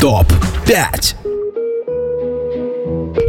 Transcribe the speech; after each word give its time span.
топ 0.00 0.26
5 0.66 1.16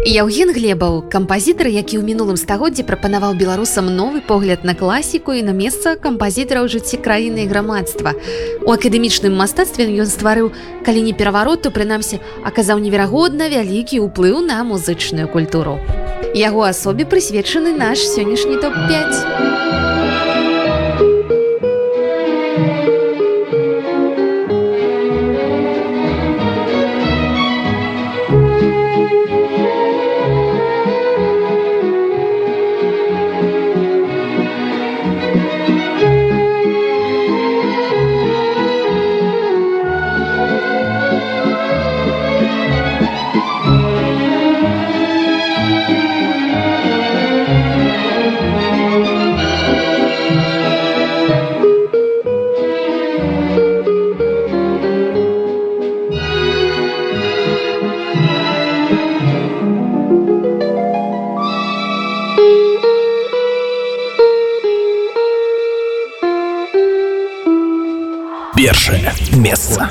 Яўген 0.08 0.54
глебаў 0.56 1.10
кампазітар 1.12 1.68
які 1.68 2.00
ў 2.00 2.04
мінулым 2.08 2.38
стагоддзі 2.40 2.88
прапанаваў 2.88 3.36
беларусам 3.36 3.92
новы 3.92 4.24
погляд 4.24 4.64
на 4.64 4.72
класіку 4.72 5.36
і 5.36 5.44
на 5.44 5.52
месца 5.52 6.00
кампазітара 6.00 6.64
ў 6.64 6.72
жыцці 6.72 7.04
краіны 7.04 7.44
і 7.44 7.52
грамадства. 7.52 8.16
У 8.64 8.72
акадэмічным 8.72 9.36
мастацтве 9.36 9.92
ён 9.92 10.08
стварыў 10.08 10.56
калі 10.88 11.04
не 11.04 11.12
пераварот 11.12 11.68
то 11.68 11.76
прынамсі 11.76 12.24
аказаў 12.48 12.80
неверагодна 12.80 13.52
вялікі 13.52 14.00
ўплыў 14.08 14.40
на 14.48 14.64
музычную 14.64 15.28
культуру. 15.28 15.80
Яго 16.32 16.64
асобе 16.64 17.04
прысвечаны 17.04 17.76
наш 17.76 18.00
сённяшні 18.00 18.64
топ-5 18.64 20.57
першае 68.58 69.12
месца 69.38 69.86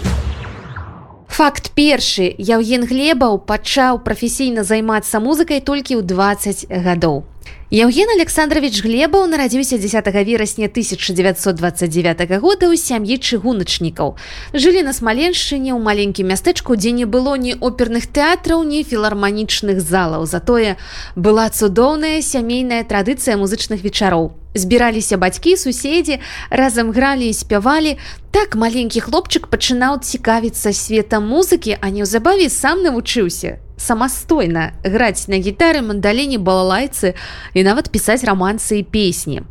факт 1.30 1.68
першы 1.78 2.24
яўген 2.34 2.82
глебаў 2.90 3.38
пачаў 3.46 4.00
прафесійна 4.02 4.64
займацца 4.66 5.22
музыкай 5.22 5.62
толькі 5.62 6.02
ў 6.02 6.02
20 6.02 6.66
гадоў 6.90 7.22
Яўген 7.66 8.10
Александрович 8.14 8.78
Глебаў 8.82 9.26
нарадзіўся 9.26 9.78
10 9.78 10.06
верасня 10.26 10.66
1929 10.70 12.38
года 12.38 12.70
ў 12.70 12.78
сям'і 12.78 13.18
чыгуначнікаў. 13.18 14.14
Жылі 14.54 14.86
на 14.86 14.94
смаленшчыне 14.94 15.74
ў 15.74 15.82
маленькім 15.82 16.30
мястэчку, 16.30 16.78
дзе 16.78 16.94
не 16.94 17.10
было 17.10 17.34
ні 17.34 17.58
оперных 17.58 18.06
тэатраў, 18.06 18.62
ні 18.62 18.86
філарманічных 18.86 19.82
залаў. 19.82 20.30
Затое 20.30 20.78
была 21.18 21.50
цудоўная 21.50 22.22
сямейная 22.22 22.86
традыцыя 22.86 23.34
музычных 23.34 23.82
вечароў. 23.82 24.30
Збіраліся 24.56 25.16
бацькі, 25.20 25.56
суседзі, 25.56 26.18
разам 26.50 26.92
гралі 26.92 27.28
і 27.28 27.36
спявалі. 27.36 27.98
Так 28.30 28.56
маленькі 28.56 29.00
хлопчык 29.00 29.52
пачынаў 29.52 30.00
цікавіцца 30.00 30.72
светам 30.72 31.28
музыкі, 31.28 31.76
а 31.80 31.92
неўзабаве 31.92 32.48
сам 32.48 32.82
навучыўся 32.82 33.60
самастойна 33.76 34.72
граць 34.84 35.28
на 35.28 35.36
гітары 35.36 35.84
мандаліне 35.84 36.40
балалайцы 36.40 37.14
і 37.54 37.60
нават 37.62 37.92
пісаць 37.92 38.24
рамансы 38.24 38.80
і 38.80 38.88
песні. 38.88 39.44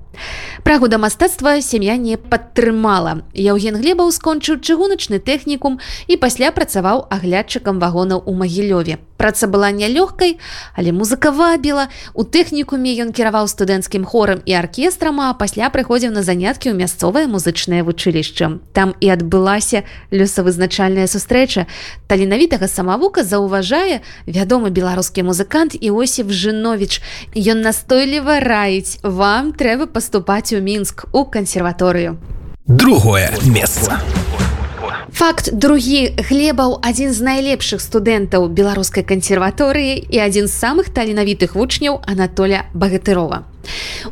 Прагу 0.63 0.87
да 0.87 0.97
мастацтва 0.97 1.61
сям'я 1.61 1.97
не 1.97 2.17
падтрымала. 2.17 3.21
Яўген 3.33 3.81
глебаў 3.81 4.11
скончыў 4.11 4.61
чыгуначны 4.61 5.19
тэхнікум 5.19 5.79
і 6.07 6.17
пасля 6.17 6.51
працаваў 6.51 7.05
аглядчыкам 7.09 7.79
вагонаў 7.79 8.23
у 8.25 8.33
магілёве. 8.33 8.97
Праца 9.17 9.47
была 9.47 9.71
нялёгкай, 9.71 10.37
але 10.75 10.91
музыка 10.91 11.31
вабіла. 11.31 11.87
У 12.13 12.27
тэхнікуме 12.27 12.91
ён 12.99 13.15
кіраваў 13.15 13.47
студэнцкім 13.47 14.03
хорам 14.03 14.43
і 14.45 14.53
аркестрам, 14.53 15.21
а 15.23 15.33
пасля 15.33 15.71
прыходзіў 15.71 16.11
на 16.11 16.21
заняткі 16.21 16.69
ў 16.69 16.75
мясцовае 16.75 17.23
музычнае 17.31 17.81
вучылішча. 17.87 18.59
Там 18.75 18.91
і 18.99 19.07
адбылася 19.15 19.87
лёсавызначальная 20.11 21.07
сустрэча. 21.07 21.65
Таленавітага 22.11 22.67
самавука 22.67 23.23
заўважае 23.23 24.03
вядомы 24.27 24.69
беларускі 24.69 25.23
музыкант 25.23 25.79
Іосиф 25.79 26.27
Жнович. 26.27 26.99
Ён 27.33 27.63
настойліва 27.63 28.43
раіць 28.43 28.99
вам 29.01 29.55
трэба 29.55 29.87
паступаць 29.87 30.04
паступаць 30.05 30.53
у 30.53 30.61
мінск 30.61 31.05
у 31.13 31.25
кансерваторыю 31.25 32.17
другое 32.67 33.31
месца 33.45 33.97
факт 35.09 35.49
другі 35.51 36.13
глебаў 36.29 36.77
адзін 36.85 37.09
з 37.09 37.25
найлепшых 37.25 37.81
студэнтаў 37.81 38.45
беларускай 38.53 39.01
кансерваторыі 39.01 39.97
і 39.97 40.21
адзін 40.21 40.45
з 40.45 40.53
самых 40.53 40.93
таленавітых 40.93 41.55
вучняў 41.57 42.05
анатоля 42.05 42.69
багатырова 42.77 43.49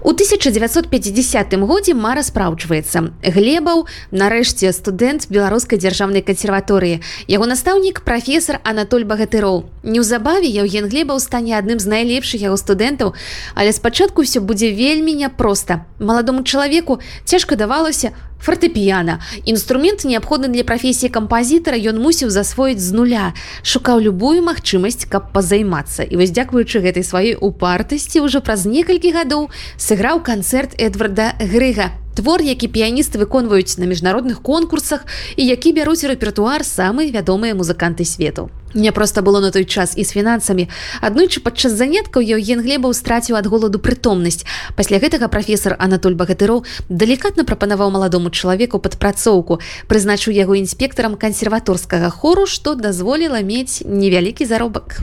У 0.01 0.09
1950 0.09 1.53
годзе 1.61 1.93
мара 1.93 2.23
спраўджваецца. 2.23 3.13
Глебаў 3.23 3.85
нарэшце 4.11 4.71
студэнт 4.73 5.29
беларускай 5.29 5.79
дзяржаўнай 5.79 6.21
кансерваторыі. 6.25 7.01
Яго 7.27 7.45
настаўнік 7.45 8.01
прафесор 8.01 8.59
Анатоль 8.63 9.05
Багатыроў. 9.05 9.69
Неўзабаве 9.83 10.47
Яўген 10.47 10.89
Глебаў 10.89 11.19
стане 11.19 11.57
адным 11.57 11.79
з 11.79 11.87
найлепшых 11.87 12.41
яго 12.41 12.57
студэнтаў, 12.57 13.13
але 13.55 13.71
спачатку 13.73 14.25
ўсё 14.25 14.41
будзе 14.41 14.73
вельмі 14.73 15.13
няпроста. 15.13 15.85
Маладому 15.99 16.43
чалавеку 16.43 16.99
цяжка 17.25 17.55
давалася 17.55 18.11
фартэпіяна. 18.43 19.23
Інструмент 19.47 20.03
неабходны 20.03 20.51
для 20.51 20.67
прафесіі 20.67 21.09
кампазітара 21.09 21.79
ён 21.79 22.03
мусіў 22.03 22.29
засвоіць 22.29 22.83
з 22.83 22.91
нуля, 22.91 23.31
шукаў 23.63 24.03
любую 24.03 24.43
магчымасць, 24.43 25.07
каб 25.07 25.31
пазаймацца. 25.31 26.03
І 26.03 26.19
вось 26.19 26.35
дзякуючы 26.35 26.83
гэтай 26.83 27.07
сваёй 27.07 27.39
упартасці 27.39 28.27
ўжо 28.27 28.43
праз 28.43 28.67
некалькі 28.67 29.15
гадоў 29.15 29.49
сыграў 29.79 30.19
канцэрт 30.19 30.75
Эдварда 30.75 31.39
Грыга. 31.39 32.02
Твор, 32.16 32.41
які 32.41 32.68
піяністы 32.68 33.18
выконваюць 33.18 33.78
на 33.81 33.85
міжнародных 33.90 34.41
конкурсах 34.41 35.06
і 35.35 35.46
які 35.46 35.74
бяруць 35.74 36.06
рэпертуар 36.06 36.62
самыя 36.62 37.09
вядомыя 37.09 37.57
музыканты 37.57 38.06
свету. 38.06 38.50
Не 38.74 38.91
проста 38.91 39.22
было 39.22 39.40
на 39.40 39.51
той 39.51 39.66
час 39.66 39.94
і 39.97 40.03
з 40.03 40.13
фінансамі. 40.13 40.69
Аднойчы 41.01 41.41
падчас 41.41 41.74
заняткаў 41.74 42.22
Яўген 42.22 42.62
глебаў 42.62 42.94
страціў 42.94 43.38
ад 43.38 43.46
голаду 43.46 43.79
прытомнасць. 43.79 44.46
Пасля 44.75 44.97
гэтага 44.97 45.28
прафесор 45.28 45.75
Анатоль 45.79 46.13
Багатыроў 46.13 46.66
далікатна 46.90 47.46
прапанаваў 47.46 47.90
маладому 47.90 48.30
чалавеку 48.30 48.78
падпрацоўку, 48.78 49.59
прызначыў 49.90 50.34
яго 50.34 50.53
інспектарам 50.53 51.18
кансерваторскага 51.18 52.09
хору, 52.09 52.45
што 52.45 52.75
дазволіла 52.75 53.41
мець 53.41 53.81
невялікі 53.85 54.45
заробак. 54.45 55.01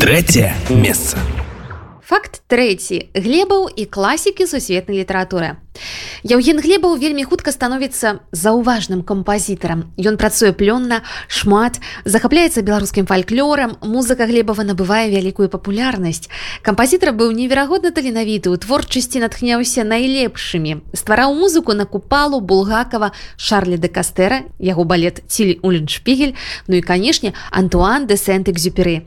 Трэцяе 0.00 0.52
месца. 0.68 1.20
Факт 2.04 2.42
трэці 2.52 3.08
глебаў 3.16 3.70
і 3.72 3.88
класікі 3.88 4.44
сусветнай 4.44 5.00
літаратуры. 5.00 5.56
Яўген 6.22 6.60
глебаў 6.62 6.94
вельмі 6.96 7.24
хутка 7.26 7.50
становіцца 7.50 8.22
заўважным 8.30 9.02
кампазітарам. 9.02 9.90
Ён 9.98 10.16
працуе 10.16 10.54
плённа, 10.54 11.02
шмат, 11.26 11.80
захапляецца 12.04 12.62
беларускім 12.62 13.06
фальклорам, 13.10 13.74
музыка 13.82 14.28
глебава 14.30 14.62
набывае 14.64 15.10
вялікую 15.10 15.50
папулярнасць. 15.50 16.30
Кампазітар 16.62 17.10
быў 17.12 17.34
неверагодна 17.34 17.90
таленавіты, 17.90 18.54
у 18.54 18.56
творчасці 18.56 19.18
натхняўся 19.24 19.82
найлепшымі. 19.84 20.84
ствараў 20.94 21.34
музыку 21.34 21.74
на 21.74 21.84
купалу 21.84 22.40
булгакова 22.40 23.10
Шарлі 23.36 23.76
де 23.76 23.88
Кастэра, 23.88 24.46
яго 24.58 24.84
балет 24.84 25.22
ціль 25.26 25.58
Уліншпігель, 25.62 26.38
ну 26.68 26.76
і 26.76 26.82
канешне, 26.82 27.32
Антуан 27.50 28.06
де 28.06 28.14
Сент-Экзюперы. 28.14 29.02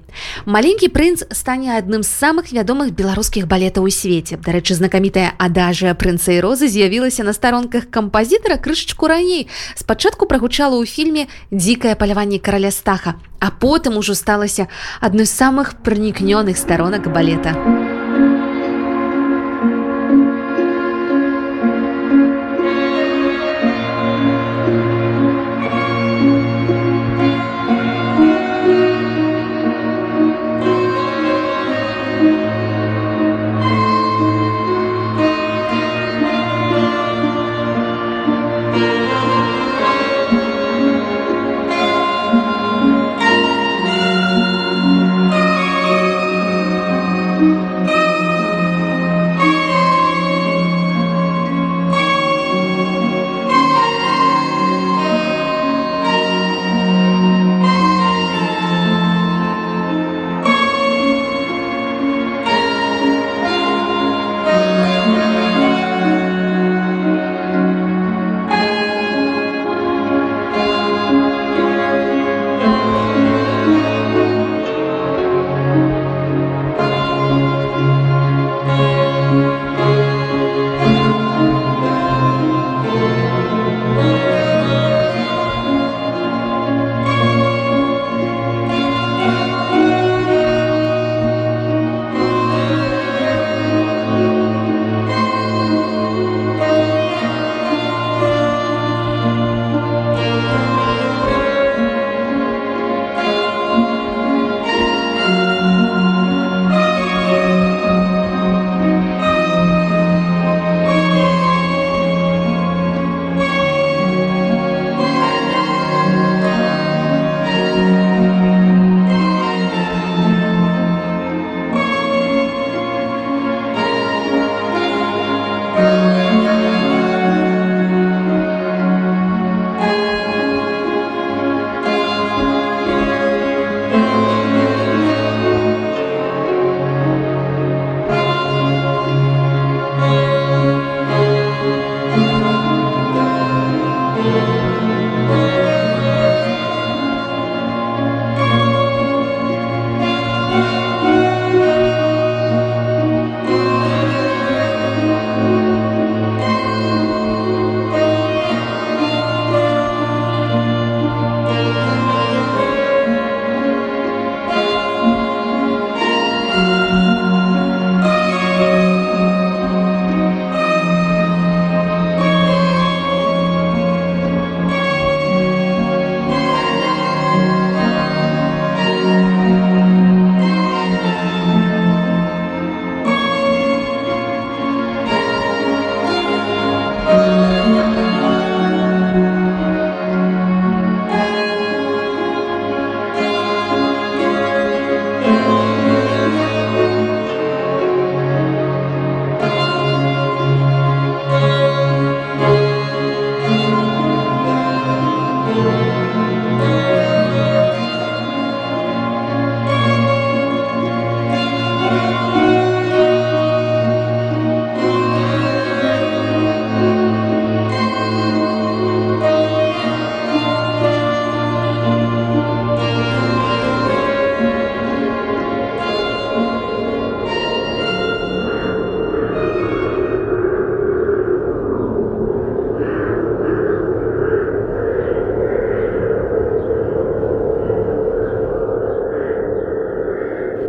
Маленькі 0.46 0.91
прынц 0.91 1.24
стане 1.31 1.78
адным 1.80 2.03
з 2.03 2.12
самых 2.12 2.52
вядомых 2.52 2.87
беларускіх 2.96 3.48
балетаў 3.48 3.88
у 3.88 3.92
свеце. 3.92 4.38
Дарэчы, 4.38 4.75
знакамітая 4.80 5.36
адажая 5.38 5.94
прынца 5.96 6.31
і 6.31 6.40
розы 6.40 6.72
з'явілася 6.72 7.24
на 7.24 7.34
старонках 7.34 7.90
кампазітара 7.92 8.58
крышачку 8.58 9.08
раней. 9.08 9.48
Спачатку 9.75 10.25
прагучала 10.25 10.80
ў 10.80 10.86
фільме 10.88 11.28
дзікае 11.52 11.96
паляванне 12.00 12.40
караля 12.40 12.72
стаха, 12.72 13.19
а 13.39 13.51
потым 13.51 13.98
ужо 13.98 14.16
сталася 14.16 14.68
адной 15.01 15.28
з 15.28 15.36
самых 15.36 15.81
пранікнёных 15.84 16.56
старонак 16.56 17.12
балета. 17.12 17.56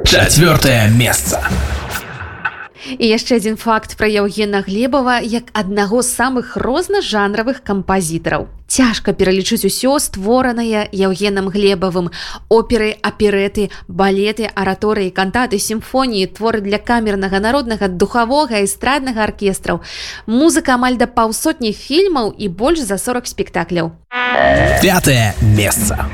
Четвертое 0.08 0.88
место. 0.88 1.36
І 2.96 3.08
яшчэ 3.12 3.36
адзін 3.36 3.58
факт 3.60 3.92
пра 4.00 4.08
Яўгена 4.08 4.62
Глебава 4.64 5.18
як 5.20 5.52
аднаго 5.52 6.00
з 6.00 6.08
самых 6.16 6.56
рознажанравых 6.56 7.60
кампазітараў. 7.60 8.48
Цяжка 8.64 9.12
пералічыць 9.12 9.68
усё 9.68 10.00
створанае 10.00 10.88
Яўгенам 10.96 11.52
Глебавым, 11.52 12.08
оперы, 12.48 12.96
апереты, 13.04 13.68
балеты, 13.84 14.48
араторыі, 14.48 15.12
кантаты, 15.12 15.60
сімфоніі, 15.60 16.32
творы 16.32 16.64
для 16.64 16.80
камернага 16.80 17.36
народнага 17.44 17.92
духавога 17.92 18.64
эстраднага 18.64 19.28
аркестраў. 19.28 19.84
Музыка 20.24 20.80
амаль 20.80 20.96
да 20.96 21.04
паўсотні 21.04 21.76
фільмаў 21.76 22.32
і 22.32 22.48
больш 22.48 22.80
за 22.80 22.96
40 22.96 23.28
спектакляў. 23.28 23.92
Пятое 24.80 25.36
место. 25.52 26.08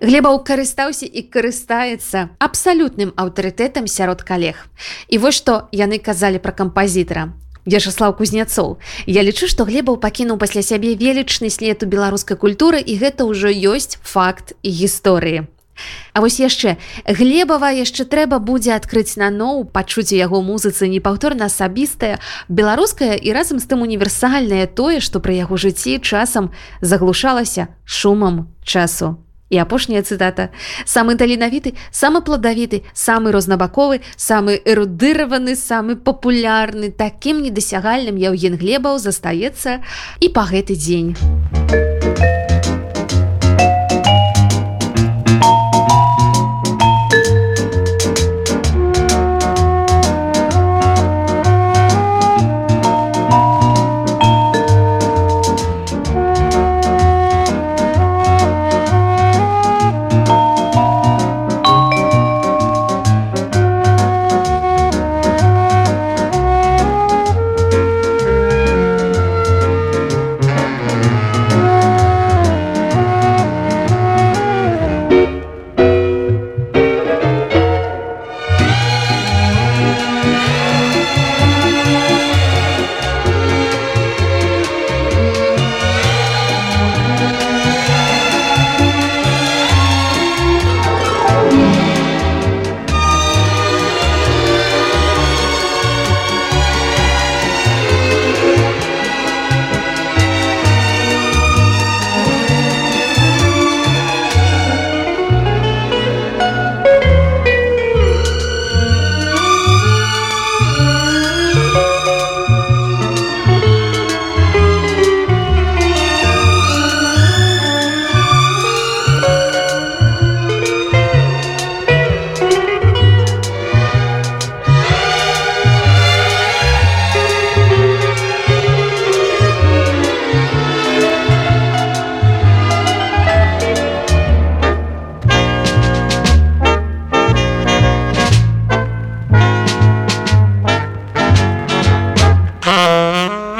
Глебаў 0.00 0.44
карыстаўся 0.44 1.06
і 1.06 1.22
карыстаецца 1.32 2.28
абсалютным 2.38 3.12
аўтарытэтам 3.16 3.86
сярод 3.86 4.22
калег. 4.22 4.68
І 5.08 5.18
вось 5.18 5.40
што 5.40 5.68
яны 5.72 5.98
казалі 5.98 6.38
пра 6.38 6.52
кампазітара. 6.52 7.32
Вячаслав 7.66 8.16
кузняцоў. 8.16 8.78
Я 9.06 9.26
лічу, 9.26 9.48
што 9.50 9.66
глебаў 9.66 9.98
пакінуў 9.98 10.38
пасля 10.38 10.62
сябе 10.62 10.94
велічны 10.94 11.50
след 11.50 11.82
у 11.82 11.86
беларускай 11.86 12.36
культуры 12.36 12.78
і 12.78 12.94
гэта 13.00 13.26
ўжо 13.26 13.50
ёсць 13.50 13.98
факт 14.04 14.54
і 14.62 14.70
гісторыі. 14.70 15.50
А 16.14 16.20
вось 16.20 16.40
яшчэ 16.40 16.76
глебава 17.04 17.68
яшчэ 17.74 18.08
трэба 18.08 18.38
будзе 18.40 18.72
адкрыць 18.72 19.20
наноў 19.20 19.66
пачуць 19.68 20.12
у 20.12 20.16
яго 20.16 20.40
музыцы 20.40 20.88
непаўторна 20.88 21.52
асабістая 21.52 22.16
беларуская 22.48 23.20
і 23.20 23.36
разам 23.36 23.60
з 23.60 23.68
тым 23.68 23.84
універсальнае 23.84 24.64
тое 24.72 25.04
што 25.04 25.20
пры 25.20 25.36
яго 25.36 25.60
жыцці 25.60 26.00
часам 26.00 26.48
заглушалася 26.80 27.68
шумам 27.84 28.48
часу 28.64 29.20
І 29.50 29.58
апошняя 29.62 30.02
цытата 30.02 30.50
самы 30.84 31.14
таленавіты 31.14 31.74
самы 31.94 32.22
пладавіты 32.26 32.82
самы 32.92 33.30
рознабаковы 33.30 34.02
самы 34.16 34.58
эрудыраваны 34.64 35.54
самы 35.54 35.96
папулярны 35.96 36.90
такім 36.90 37.42
недасягальным 37.46 38.18
яўген 38.18 38.58
глебаў 38.58 38.98
застаецца 38.98 39.82
і 40.20 40.26
па 40.34 40.50
гэты 40.50 40.74
дзень. 40.74 41.14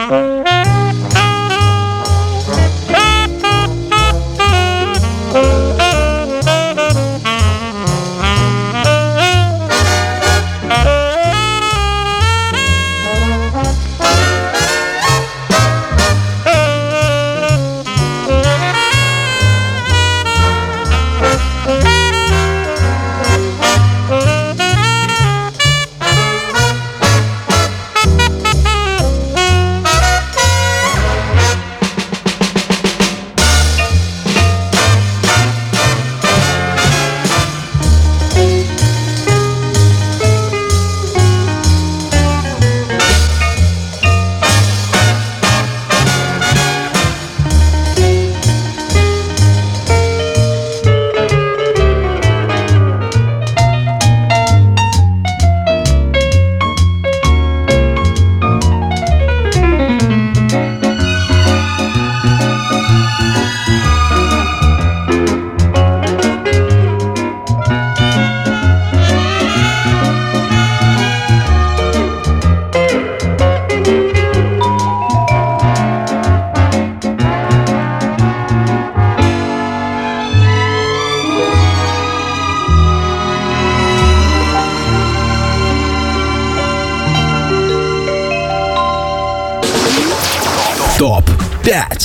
Mm-hmm. 0.09 0.36